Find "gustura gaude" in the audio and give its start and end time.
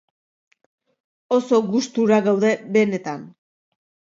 1.75-2.51